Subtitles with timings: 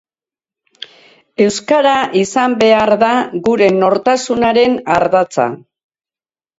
[1.45, 1.93] Euskara
[2.23, 3.13] izan behar da
[3.51, 5.51] gure nortasunaren ardatza.